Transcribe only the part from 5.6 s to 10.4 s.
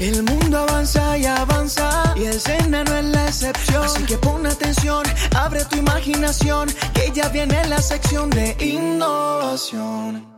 tu imaginación, que ya viene la sección de innovación.